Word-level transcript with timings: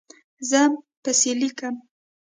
زه 0.49 0.59
پیسې 1.03 1.31
لیکم 1.39 1.75